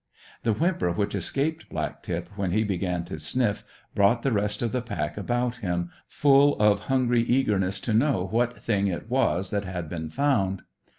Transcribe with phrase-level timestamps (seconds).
[0.41, 3.63] The whimper which escaped Black tip when he began to sniff,
[3.93, 8.63] brought the rest of the pack about him, full of hungry eagerness to know what
[8.63, 10.63] thing it was that had been found.